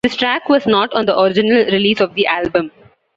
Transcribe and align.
This 0.03 0.15
track 0.15 0.49
was 0.49 0.65
not 0.65 0.91
on 0.95 1.05
the 1.05 1.15
original 1.19 1.63
release 1.65 1.99
of 2.01 2.15
the 2.15 2.25
album. 2.25 2.71